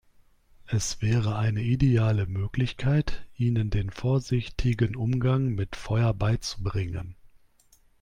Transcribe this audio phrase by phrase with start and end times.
[0.65, 7.15] Es wäre eine ideale Möglichkeit, ihnen den vorsichtigen Umgang mit Feuer beizubringen.